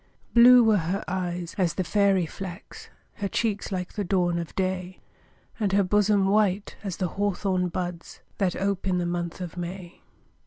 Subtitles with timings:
[0.33, 4.99] Blue were her eyes as the fairy flax, Her cheeks like the dawn of day,
[5.59, 10.01] And her bosom white as the hawthorn buds, That ope in the month of May.